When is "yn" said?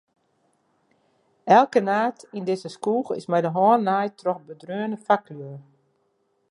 2.37-2.45